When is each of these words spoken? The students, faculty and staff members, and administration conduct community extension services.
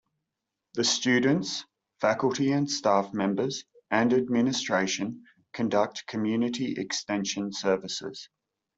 The 0.73 0.83
students, 0.83 1.63
faculty 1.99 2.53
and 2.53 2.67
staff 2.67 3.13
members, 3.13 3.65
and 3.91 4.11
administration 4.15 5.25
conduct 5.53 6.07
community 6.07 6.73
extension 6.75 7.53
services. 7.53 8.27